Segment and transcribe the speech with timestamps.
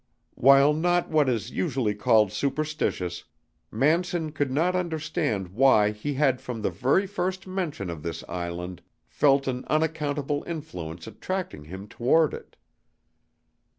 [0.33, 3.25] While not what is usually called superstitious,
[3.69, 8.81] Manson could not understand why he had from the very first mention of this island,
[9.07, 12.55] felt an unaccountable influence attracting him toward it.